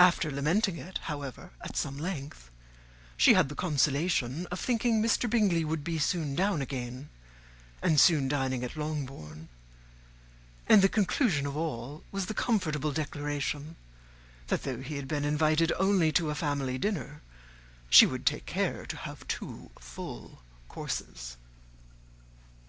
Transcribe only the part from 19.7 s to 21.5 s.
full courses.